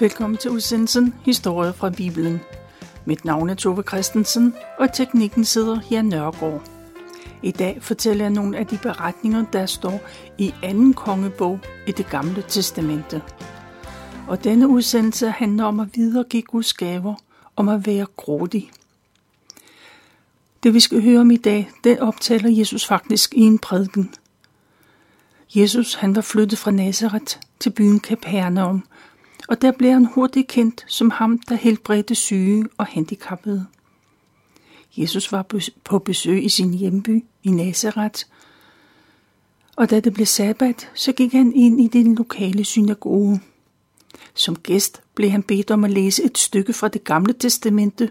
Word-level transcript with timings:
Velkommen 0.00 0.36
til 0.36 0.50
udsendelsen 0.50 1.14
Historie 1.24 1.72
fra 1.72 1.90
Bibelen. 1.90 2.40
Mit 3.04 3.24
navn 3.24 3.50
er 3.50 3.54
Tove 3.54 3.82
Christensen, 3.82 4.54
og 4.78 4.92
teknikken 4.92 5.44
sidder 5.44 5.80
Jan 5.90 6.04
Nørgaard. 6.04 6.62
I 7.42 7.50
dag 7.50 7.78
fortæller 7.82 8.24
jeg 8.24 8.30
nogle 8.32 8.58
af 8.58 8.66
de 8.66 8.78
beretninger, 8.78 9.44
der 9.52 9.66
står 9.66 10.00
i 10.38 10.54
anden 10.62 10.94
kongebog 10.94 11.60
i 11.86 11.92
det 11.92 12.10
gamle 12.10 12.44
testamente. 12.48 13.22
Og 14.28 14.44
denne 14.44 14.68
udsendelse 14.68 15.30
handler 15.30 15.64
om 15.64 15.80
at 15.80 15.88
videregive 15.94 16.42
Guds 16.42 16.72
gaver, 16.72 17.14
om 17.56 17.68
at 17.68 17.86
være 17.86 18.06
grådig. 18.16 18.70
Det 20.62 20.74
vi 20.74 20.80
skal 20.80 21.02
høre 21.02 21.20
om 21.20 21.30
i 21.30 21.36
dag, 21.36 21.70
det 21.84 22.00
optaler 22.00 22.50
Jesus 22.50 22.86
faktisk 22.86 23.34
i 23.34 23.40
en 23.40 23.58
prædiken. 23.58 24.14
Jesus 25.54 25.94
han 25.94 26.16
var 26.16 26.22
flyttet 26.22 26.58
fra 26.58 26.70
Nazareth 26.70 27.36
til 27.60 27.70
byen 27.70 28.00
Capernaum, 28.00 28.84
og 29.48 29.62
der 29.62 29.72
blev 29.72 29.90
han 29.90 30.04
hurtigt 30.04 30.48
kendt 30.48 30.84
som 30.88 31.10
ham, 31.10 31.38
der 31.38 31.54
helbredte 31.54 32.14
syge 32.14 32.64
og 32.78 32.86
handicappede. 32.86 33.66
Jesus 34.96 35.32
var 35.32 35.46
på 35.84 35.98
besøg 35.98 36.44
i 36.44 36.48
sin 36.48 36.74
hjemby 36.74 37.24
i 37.42 37.50
Nazareth, 37.50 38.24
og 39.76 39.90
da 39.90 40.00
det 40.00 40.14
blev 40.14 40.26
sabbat, 40.26 40.90
så 40.94 41.12
gik 41.12 41.32
han 41.32 41.52
ind 41.54 41.80
i 41.80 41.88
den 41.88 42.14
lokale 42.14 42.64
synagoge. 42.64 43.40
Som 44.34 44.56
gæst 44.56 45.02
blev 45.14 45.30
han 45.30 45.42
bedt 45.42 45.70
om 45.70 45.84
at 45.84 45.90
læse 45.90 46.24
et 46.24 46.38
stykke 46.38 46.72
fra 46.72 46.88
det 46.88 47.04
gamle 47.04 47.32
testamente, 47.32 48.10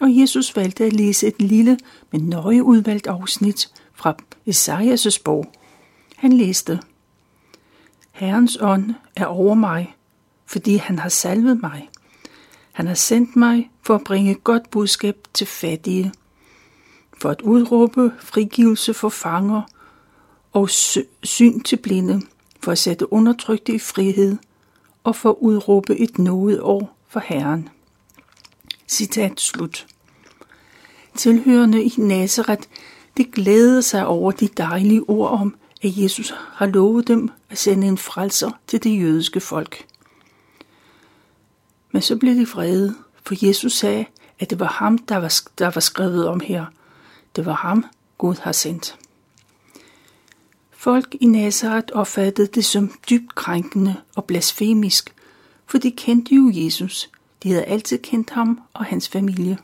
og 0.00 0.16
Jesus 0.16 0.56
valgte 0.56 0.84
at 0.84 0.92
læse 0.92 1.26
et 1.26 1.42
lille, 1.42 1.78
men 2.10 2.20
nøje 2.20 2.62
udvalgt 2.62 3.06
afsnit 3.06 3.68
fra 3.94 4.16
Esajas' 4.48 5.22
bog. 5.24 5.52
Han 6.16 6.32
læste, 6.32 6.80
Herrens 8.10 8.58
ånd 8.60 8.94
er 9.16 9.26
over 9.26 9.54
mig, 9.54 9.95
fordi 10.46 10.76
han 10.76 10.98
har 10.98 11.08
salvet 11.08 11.60
mig. 11.62 11.88
Han 12.72 12.86
har 12.86 12.94
sendt 12.94 13.36
mig 13.36 13.70
for 13.82 13.94
at 13.94 14.04
bringe 14.04 14.34
godt 14.34 14.70
budskab 14.70 15.16
til 15.34 15.46
fattige, 15.46 16.12
for 17.18 17.30
at 17.30 17.40
udråbe 17.40 18.12
frigivelse 18.18 18.94
for 18.94 19.08
fanger 19.08 19.62
og 20.52 20.70
syn 21.22 21.60
til 21.60 21.76
blinde, 21.76 22.22
for 22.60 22.72
at 22.72 22.78
sætte 22.78 23.12
undertrykte 23.12 23.74
i 23.74 23.78
frihed 23.78 24.36
og 25.04 25.16
for 25.16 25.30
at 25.30 25.36
udråbe 25.40 25.96
et 25.98 26.18
noget 26.18 26.60
år 26.60 26.96
for 27.08 27.20
Herren. 27.24 27.68
Citat 28.88 29.40
slut. 29.40 29.86
Tilhørende 31.14 31.84
i 31.84 31.92
Nazareth, 31.96 32.68
de 33.16 33.24
glædede 33.24 33.82
sig 33.82 34.06
over 34.06 34.32
de 34.32 34.48
dejlige 34.48 35.02
ord 35.08 35.30
om, 35.30 35.54
at 35.82 35.96
Jesus 35.96 36.34
har 36.52 36.66
lovet 36.66 37.08
dem 37.08 37.30
at 37.50 37.58
sende 37.58 37.86
en 37.86 37.98
frelser 37.98 38.50
til 38.66 38.84
det 38.84 39.00
jødiske 39.00 39.40
folk. 39.40 39.86
Men 41.96 42.02
så 42.02 42.16
blev 42.16 42.34
de 42.34 42.48
vrede, 42.48 42.94
for 43.22 43.46
Jesus 43.46 43.72
sagde, 43.72 44.06
at 44.38 44.50
det 44.50 44.60
var 44.60 44.66
ham, 44.66 44.98
der 44.98 45.16
var, 45.16 45.40
der 45.58 45.70
var 45.70 45.80
skrevet 45.80 46.28
om 46.28 46.40
her. 46.40 46.66
Det 47.36 47.46
var 47.46 47.52
ham, 47.52 47.84
Gud 48.18 48.34
har 48.34 48.52
sendt. 48.52 48.98
Folk 50.70 51.16
i 51.20 51.26
Nazareth 51.26 51.86
opfattede 51.92 52.46
det 52.46 52.64
som 52.64 52.92
dybt 53.10 53.34
krænkende 53.34 53.96
og 54.16 54.24
blasfemisk, 54.24 55.14
for 55.66 55.78
de 55.78 55.90
kendte 55.90 56.34
jo 56.34 56.50
Jesus. 56.54 57.10
De 57.42 57.50
havde 57.50 57.64
altid 57.64 57.98
kendt 57.98 58.30
ham 58.30 58.60
og 58.72 58.84
hans 58.84 59.08
familie. 59.08 59.58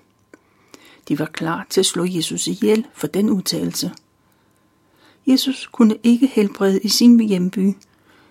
De 1.09 1.19
var 1.19 1.27
klar 1.27 1.67
til 1.71 1.81
at 1.81 1.87
slå 1.87 2.05
Jesus 2.05 2.47
ihjel 2.47 2.87
for 2.95 3.07
den 3.07 3.31
udtalelse. 3.31 3.93
Jesus 5.27 5.69
kunne 5.73 5.97
ikke 6.03 6.27
helbrede 6.27 6.81
i 6.81 6.89
sin 6.89 7.21
hjemby, 7.21 7.75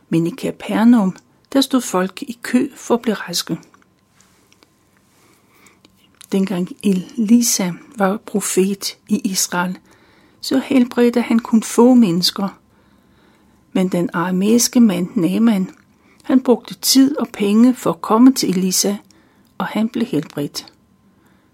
men 0.10 0.28
i 0.28 0.32
Capernaum, 0.32 1.16
der 1.54 1.62
stod 1.62 1.82
folk 1.82 2.22
i 2.22 2.40
kø 2.42 2.70
for 2.76 2.94
at 2.94 3.02
blive 3.02 3.16
raske 3.16 3.58
dengang 6.32 6.70
Elisa 6.84 7.72
var 7.98 8.18
profet 8.18 8.98
i 9.10 9.22
Israel, 9.24 9.78
så 10.42 10.62
helbredte 10.66 11.22
han 11.22 11.40
kun 11.40 11.64
få 11.64 11.94
mennesker. 11.94 12.60
Men 13.74 13.88
den 13.88 14.10
aramæiske 14.14 14.80
mand 14.80 15.08
Naaman, 15.16 15.70
han 16.24 16.42
brugte 16.42 16.74
tid 16.74 17.18
og 17.18 17.28
penge 17.34 17.76
for 17.76 17.90
at 17.90 18.02
komme 18.02 18.34
til 18.34 18.50
Elisa, 18.50 18.96
og 19.58 19.66
han 19.66 19.90
blev 19.90 20.06
helbredt. 20.06 20.74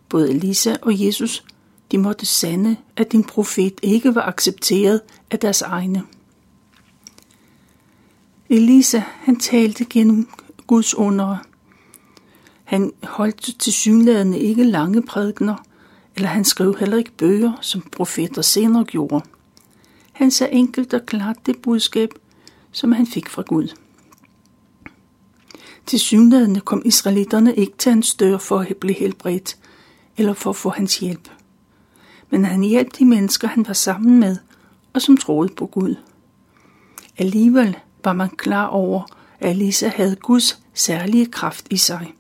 Både 0.09 0.29
Elisa 0.29 0.75
og 0.81 1.05
Jesus, 1.05 1.43
de 1.91 1.97
måtte 1.97 2.25
sande, 2.25 2.77
at 2.97 3.11
din 3.11 3.23
profet 3.23 3.73
ikke 3.81 4.15
var 4.15 4.21
accepteret 4.21 5.01
af 5.31 5.39
deres 5.39 5.61
egne. 5.61 6.03
Elisa, 8.49 9.01
han 9.21 9.39
talte 9.39 9.85
gennem 9.85 10.29
Guds 10.67 10.95
under, 10.95 11.37
han 12.67 12.91
holdt 13.03 13.59
til 13.59 13.73
synlædende 13.73 14.39
ikke 14.39 14.63
lange 14.63 15.01
prædikner, 15.01 15.55
eller 16.15 16.29
han 16.29 16.45
skrev 16.45 16.75
heller 16.79 16.97
ikke 16.97 17.11
bøger, 17.11 17.53
som 17.61 17.81
profeter 17.91 18.41
senere 18.41 18.83
gjorde. 18.83 19.21
Han 20.11 20.31
sagde 20.31 20.53
enkelt 20.53 20.93
og 20.93 21.05
klart 21.05 21.35
det 21.45 21.61
budskab, 21.61 22.09
som 22.71 22.91
han 22.91 23.07
fik 23.07 23.29
fra 23.29 23.41
Gud. 23.41 23.67
Til 25.85 25.99
synlædende 25.99 26.59
kom 26.59 26.81
israelitterne 26.85 27.55
ikke 27.55 27.77
til 27.77 27.91
hans 27.91 28.15
dør 28.15 28.37
for 28.37 28.59
at 28.59 28.77
blive 28.77 28.95
helbredt, 28.95 29.57
eller 30.17 30.33
for 30.33 30.49
at 30.49 30.55
få 30.55 30.69
hans 30.69 30.97
hjælp. 30.97 31.29
Men 32.29 32.45
han 32.45 32.61
hjalp 32.61 32.97
de 32.99 33.05
mennesker, 33.05 33.47
han 33.47 33.67
var 33.67 33.73
sammen 33.73 34.19
med, 34.19 34.37
og 34.93 35.01
som 35.01 35.17
troede 35.17 35.53
på 35.53 35.65
Gud. 35.65 35.95
Alligevel 37.17 37.77
var 38.03 38.13
man 38.13 38.29
klar 38.29 38.65
over, 38.65 39.01
at 39.39 39.51
Elisa 39.51 39.87
havde 39.87 40.15
Guds 40.15 40.59
særlige 40.73 41.25
kraft 41.25 41.67
i 41.69 41.77
sig. 41.77 42.13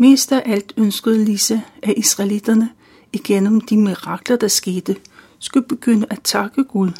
Mest 0.00 0.32
af 0.32 0.42
alt 0.46 0.72
ønskede 0.76 1.24
Lise, 1.24 1.62
at 1.82 1.94
israelitterne 1.96 2.70
igennem 3.12 3.60
de 3.60 3.76
mirakler, 3.76 4.36
der 4.36 4.48
skete, 4.48 4.96
skulle 5.38 5.68
begynde 5.68 6.06
at 6.10 6.20
takke 6.24 6.64
Gud. 6.64 6.90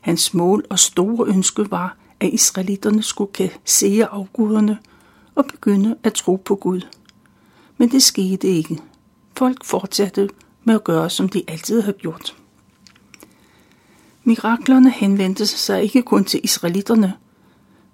Hans 0.00 0.34
mål 0.34 0.64
og 0.70 0.78
store 0.78 1.28
ønske 1.28 1.70
var, 1.70 1.96
at 2.20 2.32
israelitterne 2.32 3.02
skulle 3.02 3.50
se 3.64 4.04
afguderne 4.10 4.78
og 5.34 5.44
begynde 5.44 5.96
at 6.02 6.14
tro 6.14 6.36
på 6.36 6.54
Gud. 6.54 6.80
Men 7.78 7.90
det 7.90 8.02
skete 8.02 8.48
ikke. 8.48 8.80
Folk 9.36 9.64
fortsatte 9.64 10.28
med 10.64 10.74
at 10.74 10.84
gøre, 10.84 11.10
som 11.10 11.28
de 11.28 11.42
altid 11.48 11.80
havde 11.80 11.98
gjort. 11.98 12.36
Miraklerne 14.24 14.90
henvendte 14.90 15.46
sig 15.46 15.82
ikke 15.82 16.02
kun 16.02 16.24
til 16.24 16.40
israelitterne, 16.44 17.14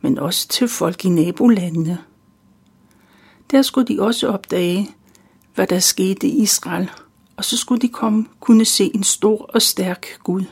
men 0.00 0.18
også 0.18 0.48
til 0.48 0.68
folk 0.68 1.04
i 1.04 1.08
nabolandene– 1.08 1.98
der 3.54 3.62
skulle 3.62 3.94
de 3.94 4.02
også 4.02 4.28
opdage, 4.28 4.90
hvad 5.54 5.66
der 5.66 5.78
skete 5.78 6.26
i 6.26 6.42
Israel, 6.42 6.90
og 7.36 7.44
så 7.44 7.56
skulle 7.56 7.80
de 7.80 7.88
komme 7.88 8.26
kunne 8.40 8.64
se 8.64 8.90
en 8.94 9.02
stor 9.02 9.50
og 9.54 9.62
stærk 9.62 10.06
Gud. 10.22 10.44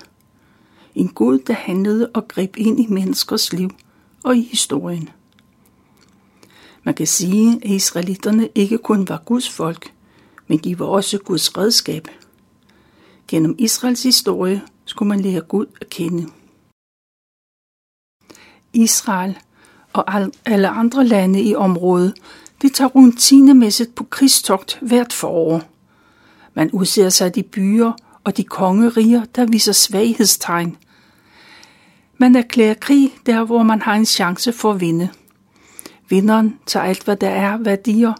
En 0.95 1.09
Gud, 1.09 1.39
der 1.39 1.55
handlede 1.55 2.11
og 2.15 2.29
greb 2.29 2.57
ind 2.57 2.81
i 2.81 2.87
menneskers 2.87 3.53
liv 3.53 3.71
og 4.25 4.37
i 4.37 4.41
historien. 4.41 5.09
Man 6.83 6.95
kan 6.95 7.07
sige, 7.07 7.61
at 7.63 7.71
israelitterne 7.71 8.49
ikke 8.55 8.79
kun 8.79 9.09
var 9.09 9.23
Guds 9.27 9.51
folk, 9.51 9.93
men 10.47 10.59
de 10.59 10.79
var 10.79 10.87
også 10.87 11.19
Guds 11.19 11.59
redskab. 11.59 12.09
Gennem 13.29 13.55
Israels 13.59 14.03
historie 14.03 14.63
skulle 14.85 15.09
man 15.09 15.21
lære 15.21 15.41
Gud 15.41 15.67
at 15.81 15.89
kende. 15.91 16.27
Israel 18.73 19.39
og 19.93 20.15
alle 20.45 20.69
andre 20.69 21.05
lande 21.05 21.43
i 21.43 21.55
området 21.55 22.15
de 22.63 22.69
tager 22.69 22.89
rutinemæssigt 22.89 23.95
på 23.95 24.05
krigstogt 24.05 24.79
hvert 24.83 25.13
forår. 25.13 25.63
Man 26.55 26.71
udser 26.71 27.09
sig 27.09 27.35
de 27.35 27.43
byer 27.43 27.93
og 28.25 28.37
de 28.37 28.45
kongeriger, 28.45 29.25
der 29.25 29.45
viser 29.47 29.73
svaghedstegn. 29.73 30.77
Man 32.19 32.37
erklærer 32.37 32.75
krig 32.75 33.15
der, 33.27 33.45
hvor 33.45 33.63
man 33.63 33.83
har 33.83 33.95
en 33.95 34.07
chance 34.07 34.53
for 34.53 34.71
at 34.71 34.81
vinde. 34.81 35.09
Vinderen 36.09 36.59
tager 36.67 36.85
alt, 36.85 37.05
hvad 37.05 37.17
der 37.17 37.31
er 37.31 37.57
værdier. 37.57 38.13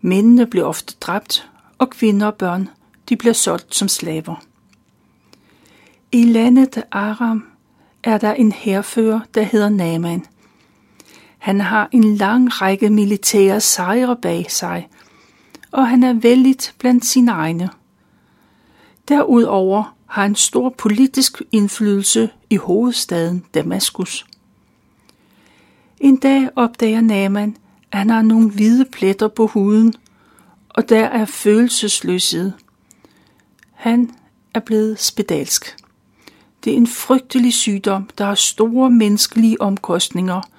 Mændene 0.00 0.46
bliver 0.46 0.66
ofte 0.66 0.94
dræbt, 1.00 1.48
og 1.78 1.90
kvinder 1.90 2.26
og 2.26 2.34
børn, 2.34 2.68
de 3.08 3.16
bliver 3.16 3.32
solgt 3.32 3.74
som 3.74 3.88
slaver. 3.88 4.42
I 6.12 6.24
landet 6.24 6.82
Aram 6.90 7.44
er 8.04 8.18
der 8.18 8.32
en 8.32 8.52
herfører, 8.52 9.20
der 9.34 9.42
hedder 9.42 9.68
Naman. 9.68 10.24
Han 11.42 11.60
har 11.60 11.88
en 11.92 12.14
lang 12.16 12.62
række 12.62 12.90
militære 12.90 13.60
sejre 13.60 14.16
bag 14.16 14.50
sig, 14.50 14.88
og 15.70 15.88
han 15.88 16.02
er 16.02 16.12
vældigt 16.12 16.74
blandt 16.78 17.04
sine 17.04 17.32
egne. 17.32 17.70
Derudover 19.08 19.96
har 20.06 20.22
han 20.22 20.34
stor 20.34 20.68
politisk 20.78 21.42
indflydelse 21.52 22.30
i 22.50 22.56
hovedstaden 22.56 23.44
Damaskus. 23.54 24.26
En 26.00 26.16
dag 26.16 26.48
opdager 26.56 27.00
Naman, 27.00 27.56
at 27.92 27.98
han 27.98 28.10
har 28.10 28.22
nogle 28.22 28.50
hvide 28.50 28.84
pletter 28.84 29.28
på 29.28 29.46
huden, 29.46 29.94
og 30.68 30.88
der 30.88 31.04
er 31.04 31.24
følelsesløshed. 31.24 32.52
Han 33.72 34.10
er 34.54 34.60
blevet 34.60 35.00
spedalsk. 35.00 35.76
Det 36.64 36.72
er 36.72 36.76
en 36.76 36.86
frygtelig 36.86 37.52
sygdom, 37.52 38.10
der 38.18 38.24
har 38.24 38.34
store 38.34 38.90
menneskelige 38.90 39.60
omkostninger– 39.60 40.40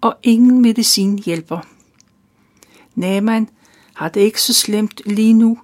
og 0.00 0.16
ingen 0.22 0.62
medicin 0.62 1.18
hjælper. 1.18 1.60
Naman 2.94 3.48
har 3.94 4.08
det 4.08 4.20
ikke 4.20 4.42
så 4.42 4.52
slemt 4.52 5.00
lige 5.06 5.32
nu, 5.32 5.58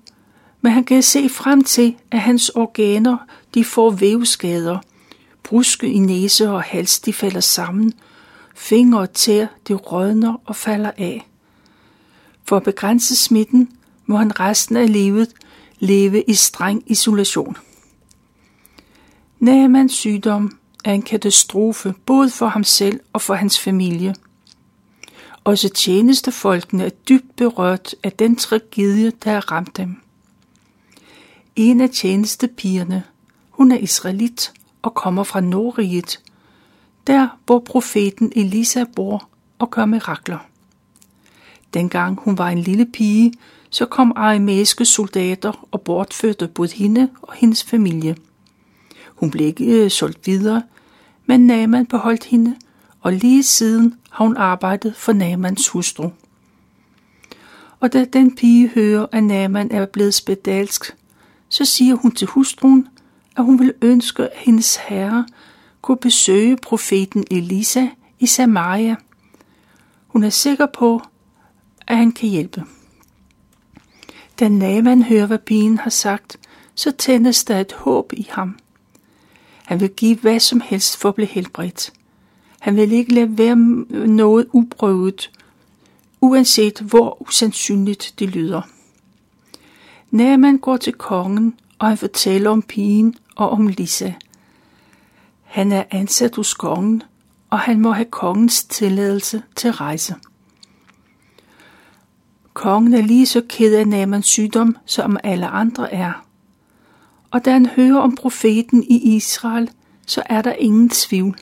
men 0.61 0.73
han 0.73 0.85
kan 0.85 1.03
se 1.03 1.29
frem 1.29 1.65
til, 1.65 1.97
at 2.11 2.21
hans 2.21 2.49
organer 2.49 3.17
de 3.55 3.65
får 3.65 3.91
vævskader. 3.91 4.79
Bruske 5.43 5.93
i 5.93 5.99
næse 5.99 6.51
og 6.51 6.63
hals 6.63 7.01
de 7.01 7.13
falder 7.13 7.41
sammen. 7.41 7.93
Fingre 8.55 9.01
og 9.01 9.13
tær 9.13 9.47
de 9.69 9.75
rådner 9.75 10.41
og 10.45 10.57
falder 10.57 10.91
af. 10.99 11.29
For 12.45 12.57
at 12.57 12.63
begrænse 12.63 13.17
smitten 13.17 13.71
må 14.07 14.17
han 14.17 14.41
resten 14.41 14.77
af 14.77 14.93
livet 14.93 15.29
leve 15.79 16.23
i 16.23 16.35
streng 16.35 16.83
isolation. 16.87 17.57
Naamans 19.39 19.93
sygdom 19.93 20.59
er 20.85 20.93
en 20.93 21.03
katastrofe 21.03 21.95
både 22.07 22.31
for 22.31 22.47
ham 22.47 22.65
selv 22.65 23.01
og 23.13 23.23
for 23.23 23.35
hans 23.35 23.61
familie. 23.61 24.15
Også 25.47 25.69
tjenestefolkene 25.69 26.85
er 26.85 26.89
dybt 26.89 27.37
berørt 27.37 27.95
af 28.03 28.13
den 28.13 28.37
tragedie, 28.37 29.13
der 29.25 29.31
har 29.33 29.53
ramt 29.53 29.77
dem. 29.77 29.97
En 31.57 31.81
af 31.81 31.91
tjenestepigerne, 31.91 33.05
hun 33.51 33.73
er 33.73 33.77
israelit 33.77 34.53
og 34.83 34.95
kommer 34.95 35.25
fra 35.25 35.41
Nordriget, 35.41 36.21
der 37.07 37.29
hvor 37.47 37.59
profeten 37.59 38.33
Elisa 38.37 38.85
bor 38.97 39.29
og 39.59 39.71
gør 39.71 39.85
mirakler. 39.85 40.39
Dengang 41.75 42.21
hun 42.21 42.39
var 42.39 42.49
en 42.49 42.59
lille 42.59 42.87
pige, 42.93 43.33
så 43.71 43.87
kom 43.87 44.13
aramæiske 44.17 44.85
soldater 44.85 45.67
og 45.71 45.81
bortførte 45.81 46.49
både 46.49 46.73
hende 46.73 47.09
og 47.23 47.33
hendes 47.33 47.65
familie. 47.65 48.17
Hun 49.15 49.31
blev 49.31 49.47
ikke 49.47 49.65
øh, 49.65 49.91
solgt 49.91 50.27
videre, 50.27 50.63
men 51.27 51.47
Naaman 51.47 51.87
beholdt 51.87 52.25
hende, 52.25 52.57
og 53.07 53.13
lige 53.13 53.43
siden 53.43 53.95
har 54.11 54.25
hun 54.25 54.37
arbejdet 54.37 54.97
for 54.97 55.13
Naamans 55.13 55.69
hustru. 55.69 56.11
Og 57.81 57.93
da 57.93 58.05
den 58.05 58.37
pige 58.37 58.69
hører, 58.69 59.07
at 59.13 59.25
Naman 59.25 59.71
er 59.71 59.87
blevet 59.87 60.15
spedalsk, 60.15 60.97
så 61.49 61.65
siger 61.65 61.95
hun 61.95 62.11
til 62.11 62.27
hustruen, 62.27 62.89
at 63.37 63.45
hun 63.45 63.59
vil 63.59 63.75
ønske, 63.83 64.23
at 64.23 64.31
hendes 64.35 64.77
herre 64.77 65.27
kunne 65.83 65.97
besøge 65.97 66.57
profeten 66.57 67.25
Elisa 67.31 67.87
i 68.19 68.27
Samaria. 68.27 68.97
Hun 70.07 70.25
er 70.25 70.31
sikker 70.31 70.67
på, 70.67 71.03
at 71.87 71.97
han 71.97 72.13
kan 72.13 72.29
hjælpe. 72.29 72.65
Da 74.41 74.49
Naaman 74.49 75.03
hører, 75.03 75.27
hvad 75.27 75.39
pigen 75.39 75.79
har 75.79 75.91
sagt, 75.91 76.37
så 76.75 76.93
tændes 76.93 77.45
der 77.45 77.61
et 77.61 77.73
håb 77.73 78.13
i 78.13 78.27
ham. 78.31 78.59
Han 79.65 79.81
vil 79.81 79.91
give 79.91 80.17
hvad 80.17 80.41
som 80.41 80.61
helst 80.61 80.97
for 80.97 81.09
at 81.09 81.15
blive 81.15 81.29
helbredt. 81.29 81.93
Han 82.67 82.77
vil 82.77 82.93
ikke 82.93 83.15
lade 83.15 83.39
være 83.39 83.57
noget 84.07 84.47
uprøvet, 84.53 85.31
uanset 86.21 86.81
hvor 86.81 87.23
usandsynligt 87.23 88.15
det 88.19 88.29
lyder. 88.29 88.63
Naaman 90.11 90.59
går 90.59 90.77
til 90.77 90.93
kongen, 90.93 91.55
og 91.79 91.89
han 91.89 91.99
fortæller 91.99 92.51
om 92.51 92.63
pigen 92.63 93.15
og 93.37 93.51
om 93.51 93.67
Lisa. 93.67 94.13
Han 95.43 95.73
er 95.73 95.85
ansat 95.91 96.37
hos 96.37 96.55
kongen, 96.55 97.03
og 97.51 97.59
han 97.59 97.81
må 97.81 97.93
have 97.93 98.11
kongens 98.11 98.65
tilladelse 98.65 99.43
til 99.57 99.71
rejse. 99.71 100.15
Kongen 102.55 102.95
er 102.95 103.03
lige 103.03 103.27
så 103.27 103.43
ked 103.49 103.75
af 103.75 103.89
Namans 103.89 104.27
sygdom, 104.27 104.77
som 104.87 105.17
alle 105.25 105.47
andre 105.47 105.93
er. 105.93 106.27
Og 107.31 107.45
da 107.45 107.53
han 107.53 107.67
hører 107.67 107.99
om 107.99 108.15
profeten 108.15 108.83
i 108.83 109.17
Israel, 109.17 109.71
så 110.07 110.23
er 110.27 110.43
der 110.43 110.53
ingen 110.53 110.89
tvivl. 110.89 111.37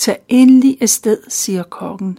Tag 0.00 0.18
endelig 0.28 0.78
afsted, 0.80 1.18
siger 1.28 1.62
kokken. 1.62 2.18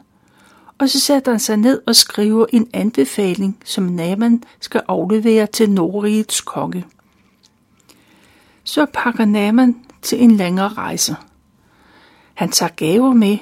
Og 0.78 0.90
så 0.90 1.00
sætter 1.00 1.32
han 1.32 1.40
sig 1.40 1.58
ned 1.58 1.82
og 1.88 1.96
skriver 1.96 2.46
en 2.50 2.70
anbefaling, 2.74 3.58
som 3.66 3.84
Naman 3.84 4.44
skal 4.60 4.82
aflevere 4.88 5.48
til 5.48 5.70
Nordrigets 5.70 6.42
konge. 6.42 6.86
Så 8.64 8.86
pakker 8.94 9.26
Naman 9.26 9.76
til 10.02 10.24
en 10.24 10.32
længere 10.32 10.68
rejse. 10.68 11.16
Han 12.34 12.52
tager 12.52 12.72
gaver 12.72 13.14
med, 13.14 13.38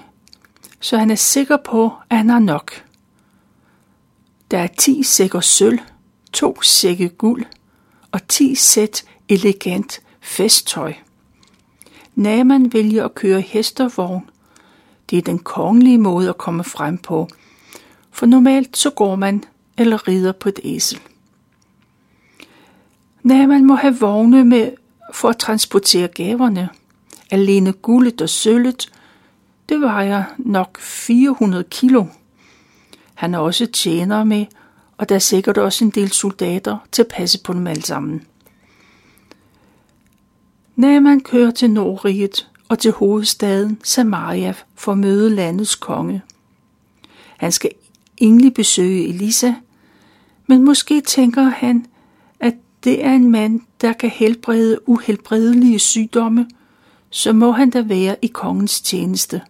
så 0.80 0.98
han 0.98 1.12
er 1.12 1.16
sikker 1.16 1.58
på, 1.58 1.92
at 2.10 2.18
han 2.18 2.30
har 2.30 2.40
nok. 2.40 2.84
Der 4.52 4.58
er 4.58 4.68
10 4.68 5.04
sækker 5.04 5.40
sølv, 5.40 5.80
to 6.34 6.62
sække 6.62 7.10
guld 7.10 7.46
og 8.12 8.28
10 8.28 8.56
sæt 8.56 9.04
elegant 9.30 10.02
festtøj. 10.22 10.94
Naman 12.16 12.74
vælger 12.74 13.06
at 13.06 13.16
køre 13.16 13.42
hestervogn. 13.42 14.29
Det 15.10 15.18
er 15.18 15.22
den 15.22 15.40
kongelige 15.40 15.98
måde 15.98 16.30
at 16.30 16.38
komme 16.38 16.64
frem 16.64 16.98
på, 16.98 17.28
for 18.12 18.26
normalt 18.26 18.78
så 18.78 18.90
går 18.90 19.16
man 19.16 19.44
eller 19.78 20.08
rider 20.08 20.32
på 20.32 20.50
et 20.50 20.60
æsel. 20.64 21.00
Naaman 23.24 23.66
må 23.66 23.76
have 23.76 24.00
vogne 24.00 24.46
med 24.46 24.72
for 25.14 25.30
at 25.30 25.38
transportere 25.38 26.08
gaverne. 26.08 26.70
Alene 27.32 27.74
guldet 27.74 28.22
og 28.22 28.30
sølvet, 28.30 28.92
det 29.70 29.82
vejer 29.82 30.24
nok 30.38 30.80
400 30.80 31.64
kilo. 31.64 32.06
Han 33.14 33.34
har 33.34 33.42
også 33.42 33.66
tjenere 33.66 34.26
med, 34.26 34.46
og 34.98 35.10
der 35.10 35.16
er 35.16 35.20
sikkert 35.20 35.58
også 35.58 35.86
en 35.86 35.92
del 35.92 36.12
soldater 36.12 36.78
til 36.92 37.02
at 37.02 37.08
passe 37.08 37.44
på 37.44 37.54
dem 37.54 37.68
alle 37.68 37.84
sammen. 37.84 38.26
Naaman 40.76 41.22
kører 41.22 41.52
til 41.52 41.72
Nordriget 41.72 42.49
og 42.70 42.80
til 42.80 42.92
hovedstaden 42.92 43.80
Samaria 43.84 44.54
for 44.76 44.92
at 44.92 44.98
møde 44.98 45.36
landets 45.36 45.76
konge. 45.76 46.22
Han 47.38 47.52
skal 47.52 47.72
egentlig 48.22 48.54
besøge 48.54 49.08
Elisa, 49.08 49.54
men 50.48 50.66
måske 50.66 51.02
tænker 51.02 51.44
han, 51.44 51.86
at 52.40 52.54
det 52.84 53.06
er 53.06 53.14
en 53.14 53.32
mand, 53.32 53.62
der 53.82 53.94
kan 53.94 54.10
helbrede 54.10 54.90
uhelbredelige 54.90 55.80
sygdomme, 55.80 56.48
så 57.10 57.34
må 57.34 57.52
han 57.52 57.70
da 57.70 57.82
være 57.82 58.16
i 58.22 58.28
kongens 58.28 58.82
tjeneste. 58.82 59.42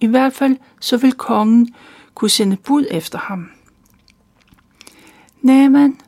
I 0.00 0.06
hvert 0.06 0.32
fald 0.32 0.56
så 0.80 0.96
vil 0.96 1.12
kongen 1.12 1.74
kunne 2.14 2.30
sende 2.30 2.56
bud 2.56 2.84
efter 2.90 3.18
ham. 3.18 3.48
Naaman, 5.42 6.00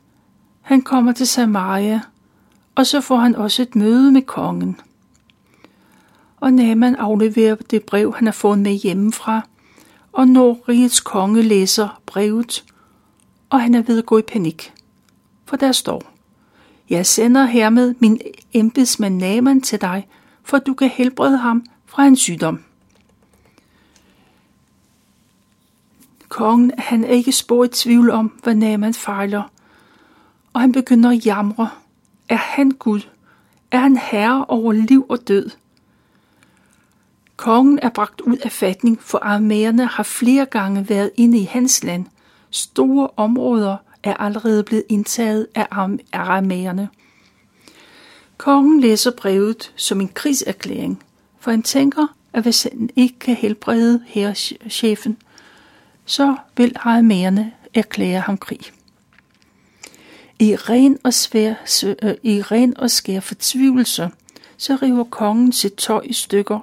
han 0.61 0.81
kommer 0.81 1.11
til 1.11 1.27
Samaria, 1.27 2.01
og 2.75 2.85
så 2.85 3.01
får 3.01 3.17
han 3.17 3.35
også 3.35 3.61
et 3.61 3.75
møde 3.75 4.11
med 4.11 4.21
kongen. 4.21 4.79
Og 6.41 6.53
Naman 6.53 6.95
afleverer 6.95 7.55
det 7.55 7.83
brev, 7.83 8.13
han 8.15 8.27
har 8.27 8.31
fået 8.31 8.59
med 8.59 8.71
hjemmefra, 8.71 9.47
og 10.11 10.27
når 10.27 10.63
rigets 10.69 10.99
konge 10.99 11.41
læser 11.41 12.01
brevet, 12.05 12.63
og 13.49 13.61
han 13.61 13.75
er 13.75 13.81
ved 13.81 13.97
at 13.97 14.05
gå 14.05 14.17
i 14.17 14.21
panik. 14.21 14.73
For 15.45 15.57
der 15.57 15.71
står, 15.71 16.03
Jeg 16.89 17.05
sender 17.05 17.45
hermed 17.45 17.95
min 17.99 18.21
embedsmand 18.53 19.17
Naman 19.17 19.61
til 19.61 19.81
dig, 19.81 20.07
for 20.43 20.57
du 20.57 20.73
kan 20.73 20.89
helbrede 20.89 21.37
ham 21.37 21.65
fra 21.85 22.05
en 22.05 22.15
sygdom. 22.15 22.63
Kongen 26.29 26.71
han 26.77 27.03
er 27.03 27.09
ikke 27.09 27.31
spor 27.31 27.63
i 27.63 27.67
tvivl 27.67 28.09
om, 28.09 28.27
hvad 28.43 28.55
Naman 28.55 28.93
fejler, 28.93 29.43
og 30.53 30.61
han 30.61 30.71
begynder 30.71 31.09
at 31.09 31.25
jamre. 31.25 31.69
Er 32.29 32.35
han 32.35 32.71
Gud? 32.71 33.01
Er 33.71 33.77
han 33.77 33.97
herre 33.97 34.45
over 34.45 34.73
liv 34.73 35.05
og 35.09 35.27
død? 35.27 35.49
Kongen 37.41 37.79
er 37.81 37.89
bragt 37.89 38.21
ud 38.21 38.37
af 38.37 38.51
fatning, 38.51 39.01
for 39.01 39.17
armæerne 39.17 39.85
har 39.85 40.03
flere 40.03 40.45
gange 40.45 40.89
været 40.89 41.11
inde 41.15 41.39
i 41.39 41.43
hans 41.43 41.83
land. 41.83 42.05
Store 42.51 43.09
områder 43.17 43.77
er 44.03 44.13
allerede 44.13 44.63
blevet 44.63 44.83
indtaget 44.89 45.47
af 45.55 45.67
aramæerne. 46.13 46.89
Kongen 48.37 48.79
læser 48.79 49.11
brevet 49.11 49.73
som 49.75 50.01
en 50.01 50.07
krigserklæring, 50.07 51.03
for 51.39 51.51
han 51.51 51.63
tænker, 51.63 52.15
at 52.33 52.43
hvis 52.43 52.63
han 52.63 52.89
ikke 52.95 53.19
kan 53.19 53.35
helbrede 53.35 54.03
herrechefen, 54.05 55.17
så 56.05 56.35
vil 56.57 56.75
aramæerne 56.75 57.51
erklære 57.73 58.19
ham 58.19 58.37
krig. 58.37 58.61
I 60.39 60.55
ren 60.55 60.97
og, 61.03 61.13
svær, 61.13 61.53
øh, 62.03 62.13
i 62.23 62.41
ren 62.41 62.77
og 62.77 62.91
skær 62.91 63.19
fortvivlelse, 63.19 64.09
så 64.57 64.77
river 64.81 65.03
kongen 65.03 65.51
sit 65.51 65.73
tøj 65.73 66.01
i 66.05 66.13
stykker, 66.13 66.59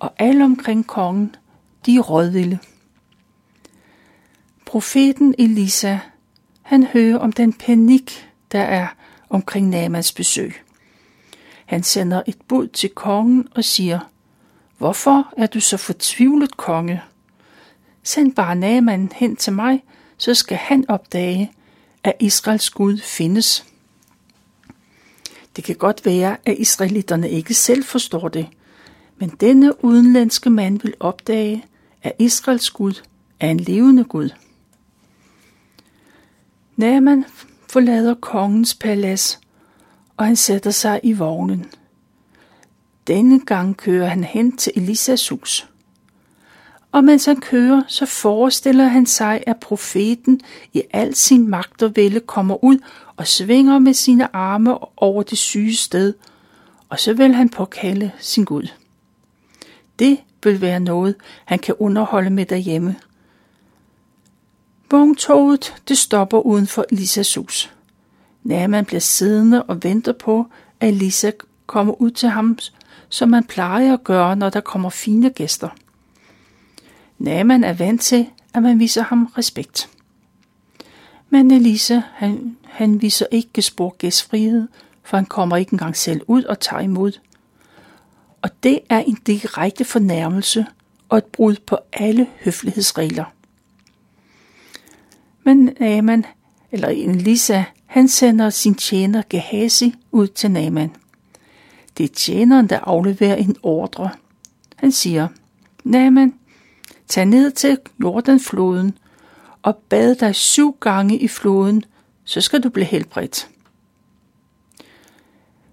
og 0.00 0.12
alle 0.18 0.44
omkring 0.44 0.86
kongen, 0.86 1.36
de 1.86 1.96
er 1.96 2.00
rådvilde. 2.00 2.58
Profeten 4.66 5.34
Elisa, 5.38 5.98
han 6.62 6.86
hører 6.86 7.18
om 7.18 7.32
den 7.32 7.52
panik, 7.52 8.28
der 8.52 8.60
er 8.60 8.88
omkring 9.28 9.68
Namans 9.68 10.12
besøg. 10.12 10.54
Han 11.66 11.82
sender 11.82 12.22
et 12.26 12.36
bud 12.48 12.66
til 12.68 12.88
kongen 12.88 13.48
og 13.54 13.64
siger, 13.64 13.98
Hvorfor 14.78 15.32
er 15.36 15.46
du 15.46 15.60
så 15.60 15.76
fortvivlet, 15.76 16.56
konge? 16.56 17.02
Send 18.02 18.34
bare 18.34 18.56
Naaman 18.56 19.12
hen 19.14 19.36
til 19.36 19.52
mig, 19.52 19.84
så 20.16 20.34
skal 20.34 20.56
han 20.56 20.84
opdage, 20.88 21.52
at 22.04 22.14
Israels 22.20 22.70
Gud 22.70 22.98
findes. 22.98 23.64
Det 25.56 25.64
kan 25.64 25.76
godt 25.76 26.04
være, 26.06 26.36
at 26.44 26.58
israelitterne 26.58 27.30
ikke 27.30 27.54
selv 27.54 27.84
forstår 27.84 28.28
det, 28.28 28.46
men 29.20 29.28
denne 29.40 29.84
udenlandske 29.84 30.50
mand 30.50 30.80
vil 30.80 30.94
opdage, 31.00 31.64
at 32.02 32.12
Israels 32.18 32.70
Gud 32.70 33.02
er 33.40 33.50
en 33.50 33.60
levende 33.60 34.04
Gud. 34.04 34.30
Naaman 36.76 37.24
forlader 37.68 38.14
kongens 38.14 38.74
palads, 38.74 39.40
og 40.16 40.26
han 40.26 40.36
sætter 40.36 40.70
sig 40.70 41.00
i 41.02 41.12
vognen. 41.12 41.66
Denne 43.06 43.40
gang 43.40 43.76
kører 43.76 44.06
han 44.06 44.24
hen 44.24 44.56
til 44.56 44.72
Elisas 44.76 45.28
hus. 45.28 45.68
Og 46.92 47.04
mens 47.04 47.24
han 47.24 47.40
kører, 47.40 47.82
så 47.88 48.06
forestiller 48.06 48.84
han 48.84 49.06
sig, 49.06 49.44
at 49.46 49.60
profeten 49.60 50.40
i 50.72 50.82
al 50.92 51.14
sin 51.14 51.48
magt 51.48 51.82
og 51.82 51.96
vælde 51.96 52.20
kommer 52.20 52.64
ud 52.64 52.78
og 53.16 53.26
svinger 53.26 53.78
med 53.78 53.94
sine 53.94 54.36
arme 54.36 54.98
over 55.02 55.22
det 55.22 55.38
syge 55.38 55.76
sted, 55.76 56.14
og 56.88 57.00
så 57.00 57.12
vil 57.12 57.34
han 57.34 57.48
påkalde 57.48 58.10
sin 58.18 58.44
Gud. 58.44 58.68
Det 60.00 60.18
vil 60.42 60.60
være 60.60 60.80
noget, 60.80 61.14
han 61.44 61.58
kan 61.58 61.74
underholde 61.78 62.30
med 62.30 62.46
derhjemme. 62.46 62.96
Vogntoget 64.90 65.74
det 65.88 65.98
stopper 65.98 66.38
uden 66.38 66.66
for 66.66 66.84
Elisas 66.92 67.34
hus. 67.34 67.72
Naaman 68.42 68.84
bliver 68.84 69.00
siddende 69.00 69.62
og 69.62 69.84
venter 69.84 70.12
på, 70.12 70.46
at 70.80 70.88
Elisa 70.88 71.30
kommer 71.66 72.00
ud 72.02 72.10
til 72.10 72.28
ham, 72.28 72.58
som 73.08 73.28
man 73.28 73.44
plejer 73.44 73.92
at 73.92 74.04
gøre, 74.04 74.36
når 74.36 74.50
der 74.50 74.60
kommer 74.60 74.90
fine 74.90 75.30
gæster. 75.30 75.68
Naaman 77.18 77.64
er 77.64 77.72
vant 77.72 78.00
til, 78.00 78.26
at 78.54 78.62
man 78.62 78.78
viser 78.78 79.02
ham 79.02 79.26
respekt. 79.38 79.88
Men 81.30 81.50
Elisa, 81.50 82.00
han, 82.14 82.56
han 82.64 83.02
viser 83.02 83.26
ikke 83.30 83.62
spor 83.62 83.94
gæstfrihed, 83.98 84.68
for 85.02 85.16
han 85.16 85.26
kommer 85.26 85.56
ikke 85.56 85.72
engang 85.72 85.96
selv 85.96 86.20
ud 86.26 86.44
og 86.44 86.60
tager 86.60 86.82
imod. 86.82 87.12
Og 88.42 88.50
det 88.62 88.80
er 88.88 88.98
en 88.98 89.18
direkte 89.26 89.84
fornærmelse 89.84 90.66
og 91.08 91.18
et 91.18 91.24
brud 91.24 91.56
på 91.66 91.78
alle 91.92 92.26
høflighedsregler. 92.44 93.24
Men 95.44 95.68
øh, 95.68 95.74
Naaman, 95.80 96.26
eller 96.72 96.88
Elisa, 96.88 97.64
han 97.86 98.08
sender 98.08 98.50
sin 98.50 98.74
tjener 98.74 99.22
Gehazi 99.30 99.94
ud 100.12 100.26
til 100.26 100.50
Naaman. 100.50 100.90
Det 101.98 102.04
er 102.04 102.14
tjeneren, 102.14 102.66
der 102.66 102.78
afleverer 102.78 103.36
en 103.36 103.56
ordre. 103.62 104.10
Han 104.76 104.92
siger, 104.92 105.28
Naaman, 105.84 106.34
tag 107.08 107.26
ned 107.26 107.50
til 107.50 107.78
Jordanfloden 108.02 108.98
og 109.62 109.76
bad 109.76 110.14
dig 110.14 110.34
syv 110.34 110.76
gange 110.80 111.18
i 111.18 111.28
floden, 111.28 111.84
så 112.24 112.40
skal 112.40 112.62
du 112.62 112.70
blive 112.70 112.86
helbredt. 112.86 113.48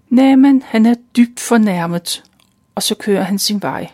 Naaman, 0.08 0.62
han 0.62 0.86
er 0.86 0.94
dybt 1.16 1.40
fornærmet, 1.40 2.24
og 2.78 2.82
så 2.82 2.94
kører 2.94 3.22
han 3.22 3.38
sin 3.38 3.62
vej. 3.62 3.90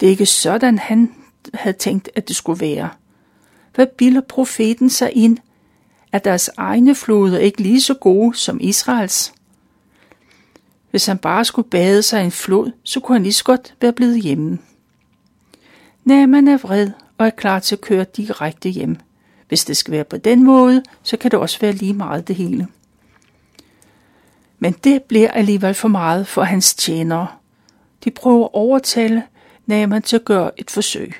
Det 0.00 0.06
er 0.06 0.10
ikke 0.10 0.26
sådan, 0.26 0.78
han 0.78 1.14
havde 1.54 1.76
tænkt, 1.76 2.10
at 2.14 2.28
det 2.28 2.36
skulle 2.36 2.60
være. 2.60 2.88
Hvad 3.74 3.86
bilder 3.86 4.20
profeten 4.20 4.90
sig 4.90 5.12
ind, 5.12 5.38
at 6.12 6.24
deres 6.24 6.50
egne 6.56 6.94
floder 6.94 7.38
ikke 7.38 7.62
lige 7.62 7.80
så 7.80 7.94
gode 7.94 8.36
som 8.36 8.58
Israels? 8.60 9.34
Hvis 10.90 11.06
han 11.06 11.18
bare 11.18 11.44
skulle 11.44 11.70
bade 11.70 12.02
sig 12.02 12.22
i 12.22 12.24
en 12.24 12.30
flod, 12.30 12.70
så 12.82 13.00
kunne 13.00 13.14
han 13.14 13.22
lige 13.22 13.32
så 13.32 13.44
godt 13.44 13.74
være 13.80 13.92
blevet 13.92 14.22
hjemme. 14.22 14.58
Naaman 16.04 16.48
er 16.48 16.58
vred 16.58 16.90
og 17.18 17.26
er 17.26 17.30
klar 17.30 17.58
til 17.58 17.74
at 17.74 17.80
køre 17.80 18.04
direkte 18.04 18.68
hjem. 18.68 18.96
Hvis 19.48 19.64
det 19.64 19.76
skal 19.76 19.92
være 19.92 20.04
på 20.04 20.16
den 20.16 20.44
måde, 20.44 20.82
så 21.02 21.16
kan 21.16 21.30
det 21.30 21.38
også 21.38 21.60
være 21.60 21.72
lige 21.72 21.94
meget 21.94 22.28
det 22.28 22.36
hele. 22.36 22.68
Men 24.58 24.72
det 24.72 25.02
bliver 25.02 25.30
alligevel 25.30 25.74
for 25.74 25.88
meget 25.88 26.26
for 26.26 26.42
hans 26.42 26.74
tjenere. 26.74 27.26
De 28.04 28.10
prøver 28.10 28.44
at 28.44 28.50
overtale 28.52 29.22
Naaman 29.66 30.02
til 30.02 30.16
at 30.16 30.24
gøre 30.24 30.50
et 30.56 30.70
forsøg. 30.70 31.14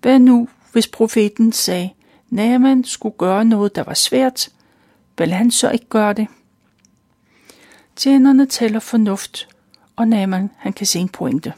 Hvad 0.00 0.18
nu, 0.18 0.48
hvis 0.72 0.86
profeten 0.86 1.52
sagde, 1.52 1.90
Naaman 2.30 2.84
skulle 2.84 3.14
gøre 3.18 3.44
noget, 3.44 3.76
der 3.76 3.82
var 3.82 3.94
svært, 3.94 4.48
vil 5.18 5.32
han 5.32 5.50
så 5.50 5.70
ikke 5.70 5.88
gøre 5.88 6.12
det? 6.12 6.26
Tjenerne 7.96 8.46
taler 8.46 8.78
fornuft, 8.78 9.48
og 9.96 10.08
Naaman 10.08 10.50
han 10.56 10.72
kan 10.72 10.86
se 10.86 10.98
en 10.98 11.08
pointe. 11.08 11.52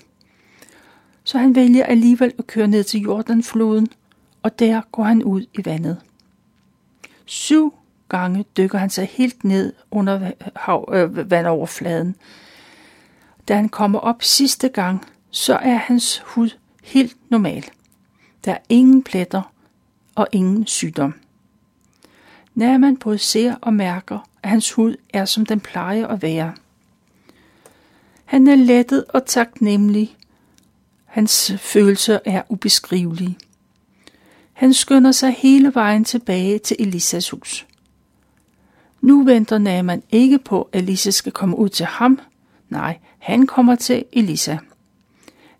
Så 1.24 1.38
han 1.38 1.54
vælger 1.54 1.84
alligevel 1.84 2.32
at 2.38 2.46
køre 2.46 2.68
ned 2.68 2.84
til 2.84 3.00
Jordanfloden, 3.00 3.88
og 4.42 4.58
der 4.58 4.80
går 4.92 5.02
han 5.02 5.22
ud 5.22 5.40
i 5.54 5.64
vandet. 5.64 6.00
Syv 7.24 7.74
gange 8.08 8.44
dykker 8.56 8.78
han 8.78 8.90
sig 8.90 9.08
helt 9.12 9.44
ned 9.44 9.72
under 9.90 10.30
hav, 10.56 10.88
øh, 10.92 11.30
vandoverfladen. 11.30 12.16
Da 13.49 13.54
han 13.54 13.68
kommer 13.68 13.99
op 13.99 14.22
sidste 14.22 14.68
gang, 14.68 15.06
så 15.30 15.54
er 15.54 15.75
hans 15.75 16.22
hud 16.25 16.50
helt 16.82 17.16
normal. 17.30 17.64
Der 18.44 18.52
er 18.52 18.58
ingen 18.68 19.02
pletter 19.02 19.52
og 20.14 20.28
ingen 20.32 20.66
sygdom. 20.66 21.14
Når 22.54 22.78
man 22.78 22.96
både 22.96 23.18
ser 23.18 23.54
og 23.61 23.75
mærker, 23.75 24.28
at 24.42 24.50
hans 24.50 24.72
hud 24.72 24.96
er 25.12 25.25
som 25.25 25.46
den 25.46 25.61
plejer 25.61 26.06
at 26.06 26.22
være. 26.22 26.54
Han 28.25 28.46
er 28.46 28.54
lettet 28.54 29.04
og 29.08 29.26
taknemmelig. 29.26 30.16
Hans 31.04 31.52
følelser 31.58 32.18
er 32.25 32.42
ubeskrivelige. 32.49 33.38
Han 34.52 34.75
skynder 34.75 35.12
sig 35.12 35.32
hele 35.38 35.75
vejen 35.75 36.04
tilbage 36.04 36.58
til 36.58 36.76
Elisas 36.78 37.30
hus. 37.30 37.66
Nu 39.00 39.25
venter 39.25 39.58
Naaman 39.58 40.02
ikke 40.11 40.38
på, 40.38 40.68
at 40.72 40.82
Elisa 40.82 41.11
skal 41.11 41.32
komme 41.32 41.58
ud 41.58 41.68
til 41.68 41.87
ham. 41.87 42.20
Nej, 42.72 42.98
han 43.18 43.46
kommer 43.46 43.74
til 43.74 44.04
Elisa. 44.12 44.56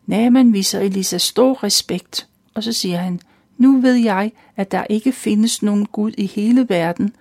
Naaman 0.07 0.53
viser 0.53 0.81
Elisa 0.81 1.19
stor 1.19 1.65
respekt, 1.65 2.29
og 2.55 2.63
så 2.63 2.73
siger 2.73 2.97
han, 2.97 3.21
nu 3.59 3.81
ved 3.81 3.95
jeg, 3.95 4.33
at 4.57 4.73
der 4.73 4.85
ikke 4.91 5.13
findes 5.13 5.63
nogen 5.63 5.87
Gud 5.87 6.13
i 6.19 6.27
hele 6.27 6.69
verden 6.69 7.17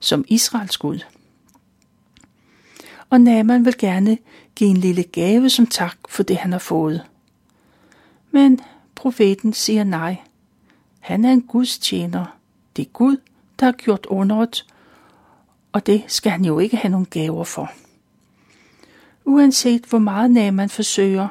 som 0.00 0.24
Israels 0.28 0.76
Gud. 0.76 0.98
Og 3.10 3.20
Naaman 3.20 3.64
vil 3.64 3.78
gerne 3.78 4.18
give 4.54 4.70
en 4.70 4.76
lille 4.76 5.02
gave 5.02 5.50
som 5.50 5.66
tak 5.66 5.96
for 6.08 6.22
det, 6.22 6.36
han 6.36 6.52
har 6.52 6.58
fået. 6.58 7.02
Men 8.30 8.60
profeten 8.94 9.52
siger 9.52 9.84
nej. 9.84 10.16
Han 11.00 11.24
er 11.24 11.32
en 11.32 11.42
Guds 11.42 11.78
tjener. 11.78 12.38
Det 12.76 12.82
er 12.82 12.90
Gud, 12.92 13.16
der 13.60 13.66
har 13.66 13.72
gjort 13.72 14.06
underet, 14.06 14.66
og 15.72 15.86
det 15.86 16.04
skal 16.06 16.32
han 16.32 16.44
jo 16.44 16.58
ikke 16.58 16.76
have 16.76 16.90
nogen 16.90 17.06
gaver 17.10 17.44
for. 17.44 17.72
Uanset 19.24 19.84
hvor 19.84 19.98
meget 19.98 20.30
Naman 20.30 20.68
forsøger, 20.68 21.28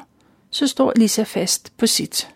så 0.50 0.66
står 0.66 0.92
Lisa 0.96 1.22
fast 1.22 1.72
på 1.76 1.86
sit. 1.86 2.34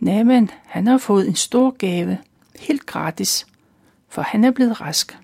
Naman, 0.00 0.50
han 0.64 0.86
har 0.86 0.98
fået 0.98 1.28
en 1.28 1.34
stor 1.34 1.70
gave, 1.70 2.18
helt 2.58 2.86
gratis, 2.86 3.46
for 4.08 4.22
han 4.22 4.44
er 4.44 4.50
blevet 4.50 4.80
rask. 4.80 5.18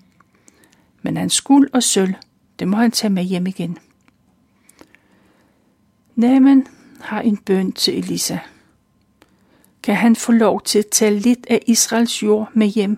Men 1.01 1.17
hans 1.17 1.33
skuld 1.33 1.69
og 1.73 1.83
sølv, 1.83 2.13
det 2.59 2.67
må 2.67 2.77
han 2.77 2.91
tage 2.91 3.11
med 3.11 3.23
hjem 3.23 3.47
igen. 3.47 3.77
Naman 6.15 6.67
har 6.99 7.21
en 7.21 7.37
bøn 7.37 7.71
til 7.71 7.97
Elisa. 7.97 8.37
Kan 9.83 9.95
han 9.95 10.15
få 10.15 10.31
lov 10.31 10.61
til 10.61 10.79
at 10.79 10.87
tage 10.91 11.19
lidt 11.19 11.45
af 11.49 11.63
Israels 11.67 12.23
jord 12.23 12.49
med 12.53 12.67
hjem, 12.67 12.97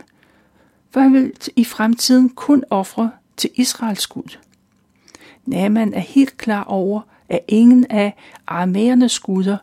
for 0.92 1.00
han 1.00 1.14
vil 1.14 1.34
i 1.56 1.64
fremtiden 1.64 2.30
kun 2.30 2.64
ofre 2.70 3.12
til 3.38 3.50
Israels 3.56 4.08
Gud. 4.08 4.38
Naaman 5.46 5.94
er 5.94 6.00
helt 6.00 6.38
klar 6.38 6.64
over, 6.64 7.02
at 7.30 7.40
ingen 7.48 7.86
af 7.90 8.16
aramæernes 8.48 9.20
guder 9.20 9.58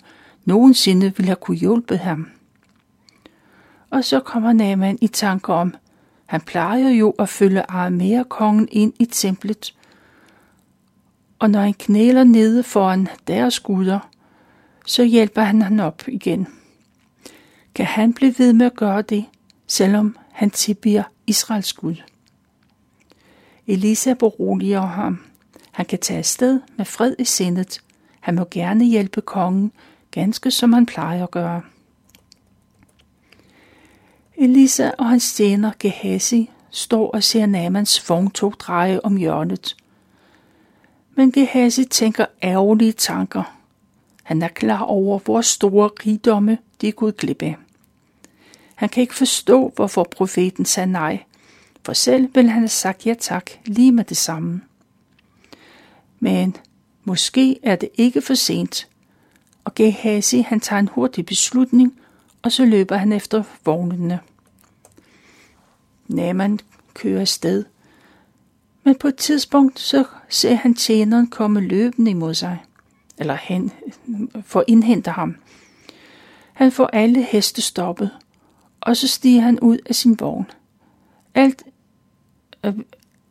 nogensinde 0.44 1.16
ville 1.16 1.26
have 1.26 1.36
kunne 1.36 1.56
hjælpe 1.56 1.96
ham. 1.96 2.28
Og 3.90 4.04
så 4.04 4.20
kommer 4.20 4.52
Naaman 4.52 4.98
i 5.00 5.06
tanke 5.06 5.52
om, 5.52 5.74
han 6.26 6.40
plejer 6.40 6.88
jo 6.88 7.10
at 7.18 7.28
følge 7.28 7.70
aramæerkongen 7.70 8.68
ind 8.72 8.92
i 8.98 9.04
templet, 9.04 9.74
og 11.38 11.50
når 11.50 11.60
han 11.60 11.74
knæler 11.74 12.24
nede 12.24 12.62
foran 12.62 13.08
deres 13.26 13.60
guder, 13.60 14.10
så 14.86 15.04
hjælper 15.04 15.42
han 15.42 15.62
ham 15.62 15.80
op 15.80 16.02
igen. 16.08 16.46
Kan 17.74 17.86
han 17.86 18.14
blive 18.14 18.34
ved 18.38 18.52
med 18.52 18.66
at 18.66 18.76
gøre 18.76 19.02
det, 19.02 19.24
selvom 19.66 20.16
han 20.32 20.50
tilbider 20.50 21.02
Israels 21.26 21.72
Gud? 21.72 21.96
Elisa 23.66 24.14
beroliger 24.14 24.80
ham. 24.80 25.20
Han 25.80 25.86
kan 25.86 25.98
tage 25.98 26.18
afsted 26.18 26.60
med 26.76 26.84
fred 26.84 27.14
i 27.18 27.24
sindet. 27.24 27.82
Han 28.20 28.34
må 28.34 28.46
gerne 28.50 28.84
hjælpe 28.84 29.20
kongen, 29.20 29.72
ganske 30.10 30.50
som 30.50 30.72
han 30.72 30.86
plejer 30.86 31.22
at 31.22 31.30
gøre. 31.30 31.62
Elisa 34.36 34.90
og 34.98 35.08
hans 35.08 35.34
tjener 35.34 35.72
Gehazi 35.78 36.50
står 36.70 37.10
og 37.10 37.22
ser 37.22 37.46
Namans 37.46 38.08
vogntog 38.08 38.54
dreje 38.58 39.00
om 39.04 39.16
hjørnet. 39.16 39.76
Men 41.14 41.32
Gehazi 41.32 41.84
tænker 41.84 42.26
ærgerlige 42.42 42.92
tanker. 42.92 43.58
Han 44.22 44.42
er 44.42 44.48
klar 44.48 44.82
over, 44.82 45.18
hvor 45.18 45.40
store 45.40 45.90
rigdomme 46.06 46.58
de 46.80 46.88
er 46.88 46.92
gået 46.92 47.16
glip 47.16 47.42
af. 47.42 47.56
Han 48.74 48.88
kan 48.88 49.00
ikke 49.00 49.14
forstå, 49.14 49.72
hvorfor 49.76 50.04
profeten 50.16 50.64
sagde 50.64 50.92
nej, 50.92 51.22
for 51.84 51.92
selv 51.92 52.34
vil 52.34 52.48
han 52.48 52.60
have 52.60 52.68
sagt 52.68 53.06
ja 53.06 53.14
tak 53.14 53.50
lige 53.64 53.92
med 53.92 54.04
det 54.04 54.16
samme. 54.16 54.60
Men 56.20 56.56
måske 57.04 57.58
er 57.62 57.76
det 57.76 57.88
ikke 57.94 58.20
for 58.20 58.34
sent, 58.34 58.88
og 59.64 59.74
Gehazi 59.74 60.40
han 60.40 60.60
tager 60.60 60.80
en 60.80 60.88
hurtig 60.88 61.26
beslutning, 61.26 62.00
og 62.42 62.52
så 62.52 62.64
løber 62.64 62.96
han 62.96 63.12
efter 63.12 63.42
vognene. 63.64 64.20
Naaman 66.08 66.58
kører 66.94 67.20
afsted, 67.20 67.64
men 68.84 68.94
på 68.94 69.08
et 69.08 69.16
tidspunkt 69.16 69.80
så 69.80 70.04
ser 70.28 70.54
han 70.54 70.74
tjeneren 70.74 71.26
komme 71.26 71.60
løbende 71.60 72.10
imod 72.10 72.34
sig, 72.34 72.64
eller 73.18 73.34
han 73.34 73.70
for 74.42 74.64
indhente 74.66 75.10
ham. 75.10 75.36
Han 76.52 76.72
får 76.72 76.86
alle 76.86 77.22
heste 77.22 77.62
stoppet, 77.62 78.10
og 78.80 78.96
så 78.96 79.08
stiger 79.08 79.40
han 79.40 79.60
ud 79.60 79.78
af 79.86 79.94
sin 79.94 80.20
vogn. 80.20 80.50
Alt 81.34 81.62
øh, 82.64 82.74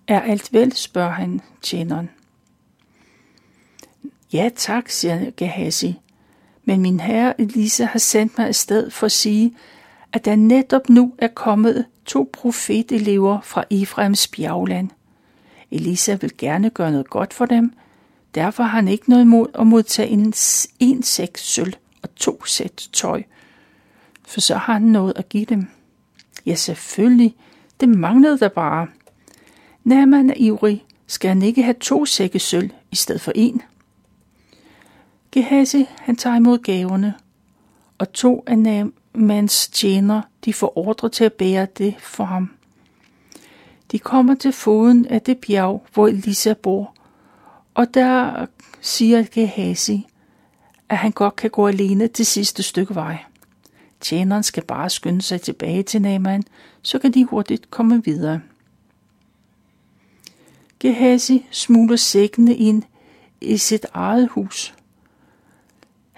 er 0.08 0.22
alt 0.22 0.54
vel, 0.54 0.76
spørger 0.76 1.12
han 1.12 1.42
tjeneren. 1.62 2.10
Ja 4.34 4.50
tak, 4.56 4.90
siger 4.90 5.32
Gehazi, 5.38 6.00
men 6.66 6.82
min 6.82 7.00
herre 7.00 7.42
Elisa 7.42 7.86
har 7.86 8.00
sendt 8.00 8.38
mig 8.38 8.48
afsted 8.48 8.92
for 8.92 9.06
at 9.06 9.12
sige, 9.12 9.56
at 10.14 10.26
der 10.26 10.36
netop 10.36 10.90
nu 10.90 11.14
er 11.18 11.28
kommet 11.28 11.86
to 12.06 12.30
profetelever 12.34 13.42
fra 13.42 13.64
Efraims 13.72 14.28
bjergland. 14.28 14.90
Elisa 15.72 16.16
vil 16.16 16.38
gerne 16.38 16.70
gøre 16.70 16.92
noget 16.92 17.10
godt 17.10 17.34
for 17.34 17.46
dem, 17.46 17.74
derfor 18.36 18.64
har 18.64 18.70
han 18.70 18.88
ikke 18.88 19.10
noget 19.10 19.22
imod 19.22 19.48
at 19.54 19.68
modtage 19.68 20.10
en, 20.10 20.34
en 20.80 21.04
sæk 21.04 21.38
sølv 21.38 21.74
og 22.02 22.16
to 22.16 22.46
sæt 22.46 22.90
tøj, 22.94 23.24
for 24.28 24.42
så 24.42 24.56
har 24.56 24.74
han 24.74 24.82
noget 24.82 25.14
at 25.16 25.30
give 25.30 25.46
dem. 25.46 25.68
Ja, 26.46 26.56
selvfølgelig, 26.56 27.36
det 27.80 27.90
manglede 27.90 28.40
der 28.40 28.50
bare. 28.50 28.88
Når 29.84 30.06
man 30.06 30.30
er 30.30 30.34
ivrig, 30.38 30.86
skal 31.08 31.28
han 31.28 31.42
ikke 31.42 31.64
have 31.64 31.76
to 31.80 32.06
sække 32.06 32.40
sølv 32.40 32.70
i 32.92 32.96
stedet 32.96 33.22
for 33.22 33.32
en. 33.36 33.62
Gehazi, 35.32 35.86
han 35.98 36.16
tager 36.16 36.36
imod 36.36 36.58
gaverne, 36.58 37.14
og 37.98 38.14
to 38.14 38.44
af 38.48 38.58
Naamans 38.58 39.68
tjener, 39.68 40.22
de 40.46 40.54
får 40.54 40.78
ordre 40.78 41.10
til 41.10 41.24
at 41.24 41.34
bære 41.34 41.68
det 41.78 41.96
for 42.00 42.24
ham. 42.24 42.52
De 43.92 44.00
kommer 44.00 44.36
til 44.36 44.52
foden 44.52 45.06
af 45.06 45.22
det 45.22 45.38
bjerg, 45.38 45.86
hvor 45.94 46.08
Elisa 46.08 46.54
bor, 46.54 46.96
og 47.74 47.94
der 47.94 48.46
siger 48.82 49.26
Gehazi, 49.32 50.08
at 50.90 50.98
han 50.98 51.12
godt 51.12 51.36
kan 51.36 51.50
gå 51.50 51.68
alene 51.68 52.08
til 52.08 52.26
sidste 52.26 52.64
stykke 52.64 52.96
vej. 52.96 53.18
Tjeneren 54.02 54.44
skal 54.44 54.64
bare 54.64 54.90
skynde 54.90 55.22
sig 55.22 55.42
tilbage 55.42 55.84
til 55.84 56.02
Naaman, 56.02 56.44
så 56.82 57.00
kan 57.00 57.12
de 57.12 57.26
hurtigt 57.26 57.72
komme 57.72 58.04
videre. 58.04 58.42
Gehazi 60.80 61.46
smuler 61.52 61.96
sækkene 61.96 62.56
ind 62.56 62.84
i 63.42 63.58
sit 63.58 63.86
eget 63.94 64.28
hus. 64.28 64.74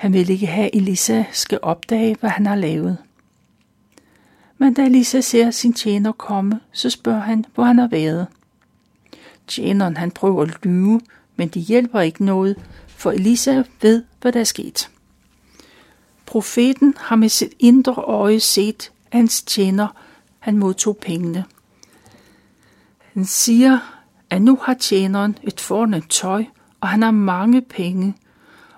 Han 0.01 0.13
vil 0.13 0.29
ikke 0.29 0.47
have, 0.47 0.65
at 0.65 0.75
Elisa 0.81 1.23
skal 1.31 1.59
opdage, 1.61 2.17
hvad 2.19 2.29
han 2.29 2.45
har 2.45 2.55
lavet. 2.55 2.97
Men 4.57 4.73
da 4.73 4.85
Elisa 4.85 5.21
ser 5.21 5.51
sin 5.51 5.73
tjener 5.73 6.11
komme, 6.11 6.59
så 6.71 6.89
spørger 6.89 7.19
han, 7.19 7.45
hvor 7.53 7.63
han 7.63 7.77
har 7.77 7.87
været. 7.87 8.27
Tjeneren 9.47 9.97
han 9.97 10.11
prøver 10.11 10.43
at 10.43 10.65
lyve, 10.65 11.01
men 11.35 11.47
det 11.47 11.61
hjælper 11.61 11.99
ikke 11.99 12.25
noget, 12.25 12.57
for 12.87 13.11
Elisa 13.11 13.63
ved, 13.81 14.03
hvad 14.21 14.31
der 14.31 14.39
er 14.39 14.43
sket. 14.43 14.89
Profeten 16.25 16.93
har 16.97 17.15
med 17.15 17.29
sit 17.29 17.53
indre 17.59 17.93
øje 17.93 18.39
set 18.39 18.91
hans 19.11 19.43
tjener, 19.43 19.87
han 20.39 20.57
modtog 20.57 20.97
pengene. 20.97 21.45
Han 23.13 23.25
siger, 23.25 23.79
at 24.29 24.41
nu 24.41 24.59
har 24.61 24.73
tjeneren 24.73 25.37
et 25.43 25.59
fornemt 25.59 26.09
tøj, 26.09 26.45
og 26.79 26.87
han 26.87 27.01
har 27.01 27.11
mange 27.11 27.61
penge, 27.61 28.15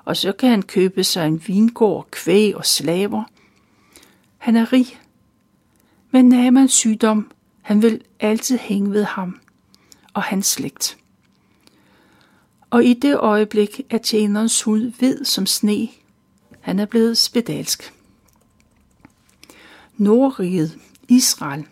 og 0.06 0.18
så 0.18 0.32
kan 0.32 0.50
han 0.50 0.62
købe 0.62 1.04
sig 1.04 1.28
en 1.28 1.44
vingård, 1.48 2.08
kvæg 2.12 2.56
og 2.56 2.66
slaver. 2.66 3.24
Han 4.38 4.56
er 4.56 4.74
rig, 4.74 5.00
men 6.12 6.30
Namans 6.30 6.74
sygdom, 6.74 7.32
han 7.62 7.82
vil 7.82 8.02
altid 8.20 8.58
hænge 8.58 8.92
ved 8.92 9.04
ham 9.04 9.40
og 10.14 10.24
hans 10.24 10.46
slægt. 10.46 10.98
Og 12.70 12.86
i 12.86 12.94
det 12.94 13.18
øjeblik 13.18 13.82
er 13.90 13.98
tjenerens 13.98 14.62
hud 14.62 14.92
hvid 15.00 15.26
som 15.26 15.46
sne. 15.46 15.88
Han 16.60 16.80
er 16.80 16.86
blevet 16.86 17.18
spedalsk. 17.18 17.94
Nordriget, 19.98 20.78
Israel, 21.08 21.66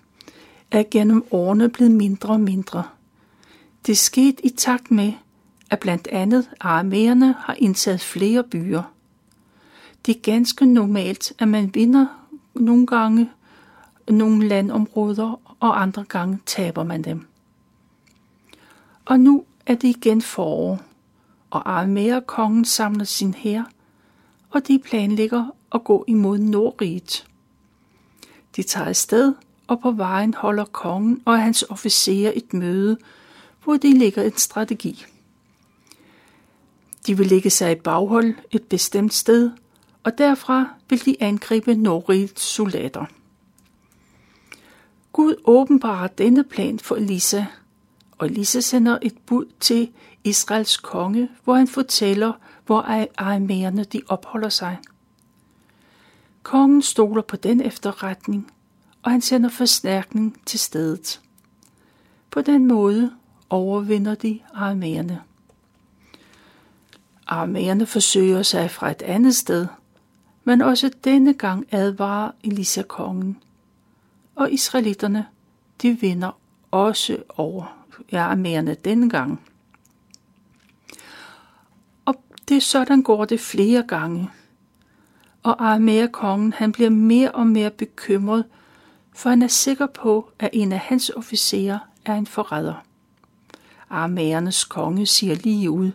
er 0.72 0.84
gennem 0.92 1.24
årene 1.32 1.70
blevet 1.70 1.92
mindre 1.92 2.30
og 2.30 2.40
mindre. 2.40 2.84
Det 3.86 3.98
skete 3.98 4.46
i 4.46 4.50
takt 4.50 4.92
med, 4.92 5.14
at 5.72 5.80
blandt 5.80 6.08
andet 6.08 6.50
aramæerne 6.60 7.36
har 7.40 7.56
indtaget 7.58 8.02
flere 8.02 8.44
byer. 8.44 8.84
Det 10.06 10.16
er 10.16 10.22
ganske 10.22 10.66
normalt, 10.66 11.34
at 11.40 11.48
man 11.48 11.76
vinder 11.76 12.06
nogle 12.54 12.88
gange 12.88 13.30
nogle 14.10 14.48
landområder, 14.48 15.40
og 15.60 15.82
andre 15.82 16.04
gange 16.04 16.40
taber 16.46 16.84
man 16.84 17.02
dem. 17.02 17.28
Og 19.06 19.20
nu 19.20 19.44
er 19.66 19.76
det 19.76 19.88
igen 19.88 20.22
forår, 20.22 20.80
og 21.50 22.24
kongen 22.28 22.66
samler 22.66 23.06
sin 23.06 23.34
hær, 23.34 23.64
og 24.50 24.68
de 24.68 24.80
planlægger 24.80 25.46
at 25.76 25.84
gå 25.84 26.06
imod 26.08 26.38
Nordriget. 26.38 27.28
De 28.56 28.64
tager 28.64 28.88
afsted, 28.88 29.34
og 29.68 29.80
på 29.80 29.92
vejen 29.92 30.34
holder 30.34 30.66
kongen 30.66 31.22
og 31.26 31.42
hans 31.42 31.66
officerer 31.70 32.32
et 32.36 32.54
møde, 32.54 32.98
hvor 33.64 33.78
de 33.78 33.98
lægger 33.98 34.24
en 34.24 34.38
strategi. 34.38 35.06
De 37.08 37.18
vil 37.18 37.28
lægge 37.28 37.50
sig 37.50 37.72
i 37.72 37.76
baghold 37.76 38.36
et 38.52 38.64
bestemt 38.64 39.14
sted, 39.14 39.52
og 40.04 40.18
derfra 40.18 40.68
vil 40.90 41.06
de 41.06 41.16
angribe 41.20 41.76
Nordrigets 41.76 42.42
soldater. 42.42 43.06
Gud 45.14 45.36
åbenbarer 45.46 46.08
denne 46.08 46.44
plan 46.44 46.80
for 46.80 46.96
Elisa, 46.96 47.46
og 48.18 48.28
Elisa 48.28 48.60
sender 48.60 48.98
et 49.02 49.18
bud 49.26 49.46
til 49.60 49.90
Israels 50.24 50.78
konge, 50.78 51.30
hvor 51.44 51.56
han 51.56 51.68
fortæller, 51.68 52.34
hvor 52.66 53.10
aramæerne 53.18 53.84
de 53.84 54.02
opholder 54.08 54.50
sig. 54.50 54.78
Kongen 56.44 56.82
stoler 56.82 57.22
på 57.22 57.36
den 57.36 57.62
efterretning, 57.62 58.52
og 59.04 59.12
han 59.12 59.22
sender 59.22 59.50
forstærkning 59.50 60.42
til 60.46 60.60
stedet. 60.60 61.22
På 62.32 62.42
den 62.42 62.68
måde 62.68 63.12
overvinder 63.50 64.16
de 64.16 64.40
aramæerne. 64.54 65.22
Armerne 67.32 67.86
forsøger 67.86 68.44
sig 68.44 68.72
fra 68.72 68.92
et 68.92 69.02
andet 69.02 69.36
sted, 69.36 69.68
men 70.44 70.62
også 70.62 70.92
denne 71.04 71.34
gang 71.34 71.68
advarer 71.72 72.32
Elisa 72.44 72.82
kongen– 72.82 73.38
og 74.36 74.52
israelitterne, 74.52 75.28
de 75.82 76.00
vinder 76.02 76.38
også 76.72 77.24
over 77.30 77.86
aramæerne 78.14 78.76
denne 78.86 79.10
gang. 79.10 79.42
Og 82.06 82.24
det 82.50 82.64
sådan 82.64 83.04
går 83.04 83.26
det 83.26 83.40
flere 83.40 83.84
gange. 83.84 84.30
Og 85.44 85.66
aramæerkongen, 85.66 86.54
han 86.54 86.72
bliver 86.72 86.90
mere 86.90 87.32
og 87.32 87.48
mere 87.48 87.70
bekymret, 87.70 88.46
for 89.16 89.30
han 89.30 89.42
er 89.42 89.48
sikker 89.48 89.88
på, 89.88 90.32
at 90.40 90.50
en 90.54 90.72
af 90.72 90.80
hans 90.80 91.10
officerer 91.10 91.80
er 92.06 92.14
en 92.14 92.28
forræder. 92.28 92.84
Armæernes 93.90 94.64
konge 94.64 95.06
siger 95.06 95.36
lige 95.36 95.72
ud, 95.72 95.92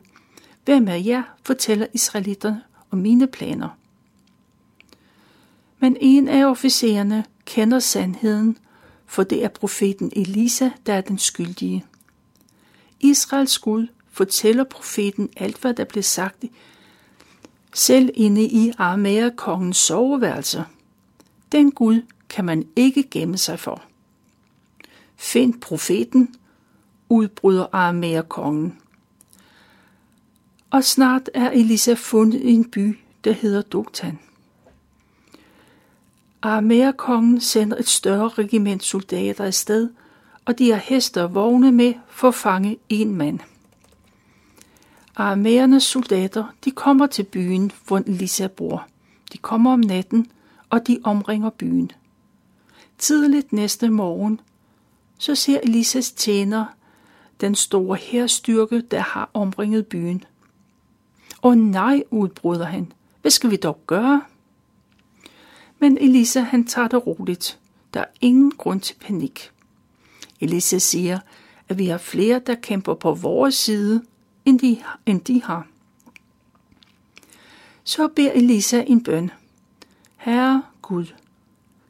Hvem 0.66 0.88
af 0.88 1.02
jer 1.04 1.22
fortæller 1.42 1.86
israelitterne 1.94 2.62
om 2.90 2.98
mine 2.98 3.26
planer? 3.26 3.68
Men 5.78 5.96
en 6.00 6.28
af 6.28 6.44
officererne 6.44 7.24
kender 7.44 7.78
sandheden, 7.78 8.58
for 9.06 9.22
det 9.22 9.44
er 9.44 9.48
profeten 9.48 10.12
Elisa, 10.16 10.70
der 10.86 10.94
er 10.94 11.00
den 11.00 11.18
skyldige. 11.18 11.84
Israels 13.00 13.58
Gud 13.58 13.86
fortæller 14.10 14.64
profeten 14.64 15.28
alt, 15.36 15.60
hvad 15.60 15.74
der 15.74 15.84
blev 15.84 16.02
sagt, 16.02 16.44
selv 17.74 18.10
inde 18.14 18.42
i 18.42 18.72
Aramæerkongens 18.78 19.76
soveværelse. 19.76 20.64
Den 21.52 21.72
Gud 21.72 22.02
kan 22.28 22.44
man 22.44 22.68
ikke 22.76 23.02
gemme 23.10 23.38
sig 23.38 23.58
for. 23.58 23.82
Find 25.16 25.60
profeten, 25.60 26.34
udbryder 27.08 27.66
Aramæerkongen. 27.72 28.78
Og 30.76 30.84
snart 30.84 31.30
er 31.34 31.50
Elisa 31.50 31.92
fundet 31.92 32.40
i 32.40 32.52
en 32.52 32.70
by, 32.70 32.98
der 33.24 33.32
hedder 33.32 33.62
Doktan. 33.62 34.18
Aramæerkongen 36.42 37.40
sender 37.40 37.76
et 37.76 37.88
større 37.88 38.28
regiment 38.28 38.84
soldater 38.84 39.44
afsted, 39.44 39.90
og 40.44 40.58
de 40.58 40.70
har 40.70 40.76
heste 40.76 41.22
og 41.22 41.34
vogne 41.34 41.72
med 41.72 41.94
for 42.08 42.28
at 42.28 42.34
fange 42.34 42.78
en 42.88 43.14
mand. 43.14 43.40
Aramæernes 45.16 45.82
soldater, 45.82 46.44
de 46.64 46.70
kommer 46.70 47.06
til 47.06 47.22
byen, 47.22 47.72
hvor 47.86 47.98
Elisa 47.98 48.46
bor. 48.46 48.86
De 49.32 49.38
kommer 49.38 49.72
om 49.72 49.80
natten, 49.80 50.30
og 50.70 50.86
de 50.86 51.00
omringer 51.04 51.50
byen. 51.50 51.90
Tidligt 52.98 53.52
næste 53.52 53.90
morgen, 53.90 54.40
så 55.18 55.34
ser 55.34 55.60
Elisas 55.62 56.12
tjener 56.12 56.64
den 57.40 57.54
store 57.54 57.96
herstyrke, 57.96 58.80
der 58.80 59.00
har 59.00 59.30
omringet 59.34 59.86
byen. 59.86 60.24
Og 61.42 61.58
nej, 61.58 62.02
udbryder 62.10 62.64
han. 62.64 62.92
Hvad 63.20 63.30
skal 63.30 63.50
vi 63.50 63.56
dog 63.56 63.80
gøre? 63.86 64.22
Men 65.78 65.98
Elisa 65.98 66.40
han 66.40 66.64
tager 66.64 66.88
det 66.88 67.06
roligt. 67.06 67.58
Der 67.94 68.00
er 68.00 68.06
ingen 68.20 68.50
grund 68.50 68.80
til 68.80 68.94
panik. 68.94 69.50
Elisa 70.40 70.78
siger, 70.78 71.18
at 71.68 71.78
vi 71.78 71.86
har 71.86 71.98
flere, 71.98 72.40
der 72.46 72.54
kæmper 72.54 72.94
på 72.94 73.14
vores 73.14 73.54
side, 73.54 74.02
end 74.44 74.60
de, 74.60 74.82
end 75.06 75.20
de 75.20 75.42
har. 75.42 75.66
Så 77.84 78.08
beder 78.08 78.32
Elisa 78.32 78.84
en 78.86 79.02
bøn. 79.02 79.30
Herre 80.16 80.62
Gud, 80.82 81.06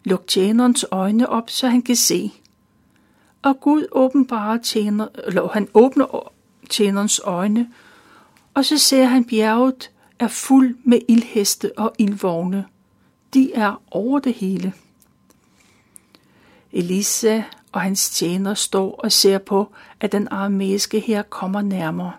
luk 0.04 0.26
tjenerens 0.26 0.84
øjne 0.90 1.28
op, 1.28 1.50
så 1.50 1.68
han 1.68 1.82
kan 1.82 1.96
se. 1.96 2.32
Og 3.42 3.60
Gud 3.60 3.86
åbenbarer 3.92 4.58
tjener, 4.62 5.08
eller 5.26 5.48
han 5.48 5.68
åbner 5.74 6.32
tjenerens 6.70 7.20
øjne, 7.24 7.72
og 8.56 8.64
så 8.64 8.78
ser 8.78 9.04
han 9.04 9.24
bjerget 9.24 9.90
er 10.18 10.28
fuld 10.28 10.76
med 10.84 11.00
ildheste 11.08 11.78
og 11.78 11.94
ildvogne. 11.98 12.66
De 13.34 13.52
er 13.54 13.82
over 13.90 14.18
det 14.18 14.34
hele. 14.34 14.72
Elisa 16.72 17.42
og 17.72 17.80
hans 17.80 18.10
tjener 18.10 18.54
står 18.54 18.94
og 18.94 19.12
ser 19.12 19.38
på, 19.38 19.72
at 20.00 20.12
den 20.12 20.28
aramæiske 20.30 21.00
her 21.00 21.22
kommer 21.22 21.62
nærmere. 21.62 22.12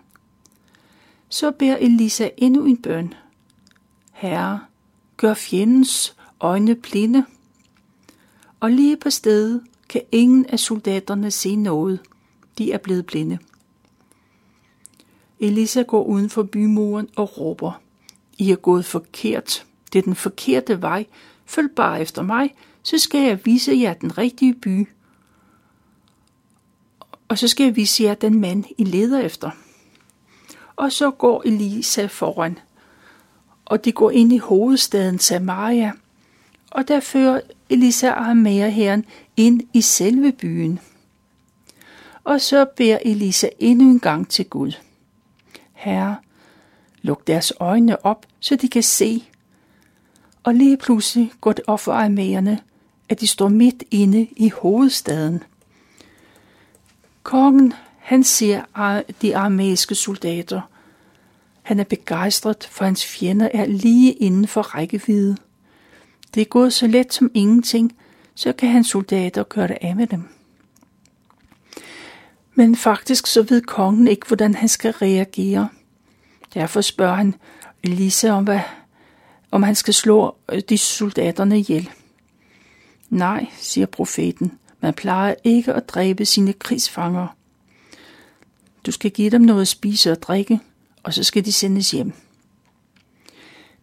Så 1.28 1.50
beder 1.50 1.76
Elisa 1.76 2.28
endnu 2.36 2.64
en 2.64 2.76
bøn. 2.76 3.14
Herre, 4.12 4.60
gør 5.16 5.34
fjendens 5.34 6.16
øjne 6.40 6.74
blinde. 6.74 7.24
Og 8.60 8.70
lige 8.70 8.96
på 8.96 9.10
stedet 9.10 9.62
kan 9.88 10.02
ingen 10.12 10.46
af 10.46 10.58
soldaterne 10.58 11.30
se 11.30 11.56
noget. 11.56 12.00
De 12.58 12.72
er 12.72 12.78
blevet 12.78 13.06
blinde. 13.06 13.38
Elisa 15.40 15.82
går 15.82 16.04
uden 16.04 16.30
for 16.30 16.42
bymuren 16.42 17.08
og 17.16 17.38
råber. 17.38 17.80
I 18.38 18.50
er 18.50 18.56
gået 18.56 18.84
forkert. 18.84 19.66
Det 19.92 19.98
er 19.98 20.02
den 20.02 20.14
forkerte 20.14 20.82
vej. 20.82 21.06
Følg 21.46 21.70
bare 21.70 22.00
efter 22.00 22.22
mig, 22.22 22.54
så 22.82 22.98
skal 22.98 23.20
jeg 23.20 23.40
vise 23.44 23.72
jer 23.80 23.94
den 23.94 24.18
rigtige 24.18 24.54
by. 24.54 24.88
Og 27.28 27.38
så 27.38 27.48
skal 27.48 27.64
jeg 27.64 27.76
vise 27.76 28.04
jer 28.04 28.14
den 28.14 28.40
mand, 28.40 28.64
I 28.78 28.84
leder 28.84 29.20
efter. 29.20 29.50
Og 30.76 30.92
så 30.92 31.10
går 31.10 31.42
Elisa 31.44 32.06
foran, 32.06 32.58
og 33.64 33.84
de 33.84 33.92
går 33.92 34.10
ind 34.10 34.32
i 34.32 34.38
hovedstaden 34.38 35.18
Samaria, 35.18 35.92
og 36.70 36.88
der 36.88 37.00
fører 37.00 37.40
Elisa 37.70 38.10
og 38.10 38.36
herren 38.72 39.04
ind 39.36 39.60
i 39.72 39.80
selve 39.80 40.32
byen. 40.32 40.80
Og 42.24 42.40
så 42.40 42.66
beder 42.76 42.98
Elisa 43.04 43.48
endnu 43.58 43.90
en 43.90 44.00
gang 44.00 44.28
til 44.28 44.44
Gud. 44.44 44.72
Herre, 45.88 46.16
luk 47.02 47.26
deres 47.26 47.52
øjne 47.60 48.06
op, 48.06 48.26
så 48.40 48.56
de 48.56 48.68
kan 48.68 48.82
se. 48.82 49.24
Og 50.42 50.54
lige 50.54 50.76
pludselig 50.76 51.32
går 51.40 51.52
det 51.52 51.64
op 51.66 51.80
for 51.80 51.92
armæerne, 51.92 52.60
at 53.08 53.20
de 53.20 53.26
står 53.26 53.48
midt 53.48 53.84
inde 53.90 54.28
i 54.36 54.48
hovedstaden. 54.48 55.42
Kongen, 57.22 57.74
han 57.98 58.24
ser 58.24 58.62
de 59.22 59.36
armæiske 59.36 59.94
soldater. 59.94 60.60
Han 61.62 61.80
er 61.80 61.84
begejstret, 61.84 62.68
for 62.70 62.84
hans 62.84 63.06
fjender 63.06 63.48
er 63.54 63.66
lige 63.66 64.12
inden 64.12 64.48
for 64.48 64.62
rækkevidde. 64.62 65.36
Det 66.34 66.40
er 66.40 66.44
gået 66.44 66.72
så 66.72 66.86
let 66.86 67.12
som 67.12 67.30
ingenting, 67.34 67.96
så 68.34 68.52
kan 68.52 68.68
hans 68.68 68.88
soldater 68.88 69.42
gøre 69.42 69.68
det 69.68 69.78
af 69.80 69.96
med 69.96 70.06
dem. 70.06 70.28
Men 72.54 72.76
faktisk 72.76 73.26
så 73.26 73.42
ved 73.42 73.60
kongen 73.62 74.08
ikke, 74.08 74.26
hvordan 74.26 74.54
han 74.54 74.68
skal 74.68 74.90
reagere. 74.92 75.68
Derfor 76.54 76.80
spørger 76.80 77.14
han 77.14 77.34
Lise 77.84 78.30
om, 78.30 78.44
hvad, 78.44 78.60
om 79.50 79.62
han 79.62 79.74
skal 79.74 79.94
slå 79.94 80.36
øh, 80.52 80.62
de 80.68 80.78
soldaterne 80.78 81.58
ihjel. 81.58 81.90
Nej, 83.10 83.46
siger 83.58 83.86
profeten, 83.86 84.58
man 84.80 84.94
plejer 84.94 85.34
ikke 85.44 85.74
at 85.74 85.88
dræbe 85.88 86.24
sine 86.24 86.52
krigsfanger. 86.52 87.26
Du 88.86 88.92
skal 88.92 89.10
give 89.10 89.30
dem 89.30 89.40
noget 89.40 89.62
at 89.62 89.68
spise 89.68 90.12
og 90.12 90.22
drikke, 90.22 90.60
og 91.02 91.14
så 91.14 91.24
skal 91.24 91.44
de 91.44 91.52
sendes 91.52 91.90
hjem. 91.90 92.12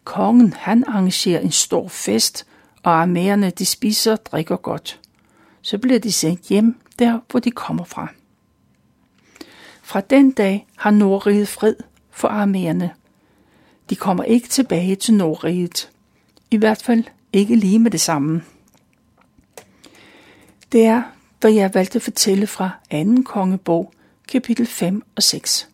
Kongen, 0.04 0.52
han 0.52 0.84
arrangerer 0.86 1.40
en 1.40 1.52
stor 1.52 1.88
fest, 1.88 2.46
og 2.82 2.92
armærerne, 2.92 3.50
de 3.50 3.66
spiser 3.66 4.12
og 4.12 4.26
drikker 4.26 4.56
godt. 4.56 5.00
Så 5.62 5.78
bliver 5.78 5.98
de 5.98 6.12
sendt 6.12 6.40
hjem, 6.40 6.80
der 6.98 7.20
hvor 7.30 7.40
de 7.40 7.50
kommer 7.50 7.84
fra. 7.84 8.08
Fra 9.82 10.00
den 10.00 10.32
dag 10.32 10.66
har 10.76 10.90
Nordriget 10.90 11.48
fred 11.48 11.74
for 12.16 12.28
armerne. 12.28 12.90
De 13.90 13.96
kommer 13.96 14.24
ikke 14.24 14.48
tilbage 14.48 14.96
til 14.96 15.14
Nordriget. 15.14 15.90
I 16.50 16.56
hvert 16.56 16.82
fald 16.82 17.04
ikke 17.32 17.56
lige 17.56 17.78
med 17.78 17.90
det 17.90 18.00
samme. 18.00 18.42
Det 20.72 20.86
er, 20.86 21.02
hvad 21.40 21.52
jeg 21.52 21.74
valgte 21.74 21.96
at 21.96 22.02
fortælle 22.02 22.46
fra 22.46 22.70
2. 22.92 23.22
kongebog, 23.24 23.92
kapitel 24.28 24.66
5 24.66 25.02
og 25.16 25.22
6. 25.22 25.68